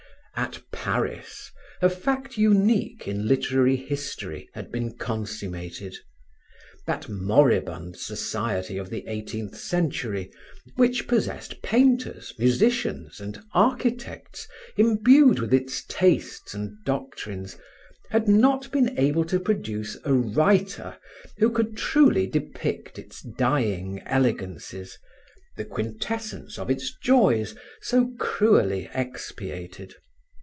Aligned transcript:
At 0.33 0.61
Paris, 0.71 1.51
a 1.83 1.89
fact 1.89 2.35
unique 2.37 3.07
in 3.07 3.27
literary 3.27 3.75
history 3.75 4.49
had 4.53 4.71
been 4.71 4.97
consummated. 4.97 5.95
That 6.87 7.07
moribund 7.09 7.97
society 7.97 8.77
of 8.77 8.89
the 8.89 9.05
eighteenth 9.07 9.55
century, 9.55 10.31
which 10.75 11.05
possessed 11.07 11.61
painters, 11.61 12.33
musicians 12.39 13.19
and 13.19 13.43
architects 13.53 14.47
imbued 14.77 15.37
with 15.37 15.53
its 15.53 15.83
tastes 15.87 16.55
and 16.55 16.75
doctrines, 16.85 17.57
had 18.09 18.27
not 18.27 18.71
been 18.71 18.97
able 18.97 19.25
to 19.25 19.39
produce 19.39 19.95
a 20.05 20.13
writer 20.13 20.97
who 21.37 21.51
could 21.51 21.77
truly 21.77 22.25
depict 22.25 22.97
its 22.97 23.21
dying 23.21 24.01
elegances, 24.07 24.97
the 25.57 25.65
quintessence 25.65 26.57
of 26.57 26.71
its 26.71 26.95
joys 27.03 27.53
so 27.81 28.15
cruelly 28.17 28.89
expiated. 28.95 29.93